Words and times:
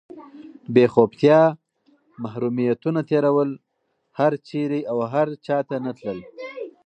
بېخوبتیا، 0.73 1.41
محرومیتونه 2.23 3.01
تېرول، 3.09 3.49
هېر 4.17 4.33
چېرته 4.47 4.79
او 4.91 4.97
هر 5.13 5.27
چاته 5.45 5.75
نه 5.85 5.91
تلل، 5.97 6.19